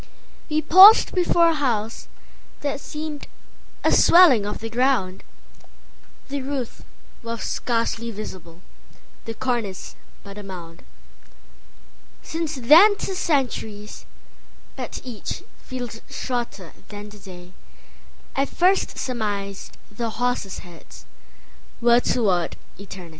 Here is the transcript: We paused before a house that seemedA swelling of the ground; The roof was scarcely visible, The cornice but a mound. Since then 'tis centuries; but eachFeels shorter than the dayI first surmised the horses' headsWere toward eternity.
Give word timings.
We 0.49 0.63
paused 0.63 1.13
before 1.13 1.49
a 1.49 1.53
house 1.53 2.07
that 2.61 2.79
seemedA 2.79 3.27
swelling 3.91 4.47
of 4.47 4.57
the 4.57 4.67
ground; 4.67 5.23
The 6.29 6.41
roof 6.41 6.81
was 7.21 7.43
scarcely 7.43 8.09
visible, 8.09 8.61
The 9.25 9.35
cornice 9.35 9.95
but 10.23 10.39
a 10.39 10.43
mound. 10.43 10.81
Since 12.23 12.55
then 12.63 12.95
'tis 12.97 13.19
centuries; 13.19 14.05
but 14.75 14.93
eachFeels 15.05 16.01
shorter 16.09 16.73
than 16.87 17.09
the 17.09 17.17
dayI 18.35 18.47
first 18.47 18.97
surmised 18.97 19.77
the 19.91 20.09
horses' 20.09 20.61
headsWere 20.61 22.01
toward 22.11 22.55
eternity. 22.79 23.09